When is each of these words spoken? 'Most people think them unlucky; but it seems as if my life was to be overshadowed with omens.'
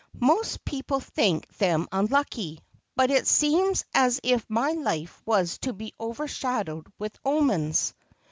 'Most 0.19 0.65
people 0.65 0.99
think 0.99 1.47
them 1.59 1.87
unlucky; 1.91 2.59
but 2.95 3.11
it 3.11 3.27
seems 3.27 3.85
as 3.93 4.19
if 4.23 4.43
my 4.49 4.71
life 4.71 5.21
was 5.27 5.59
to 5.59 5.73
be 5.73 5.93
overshadowed 5.99 6.91
with 6.97 7.15
omens.' 7.23 7.93